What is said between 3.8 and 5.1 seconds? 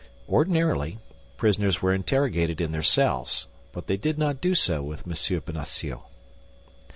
they did not do so with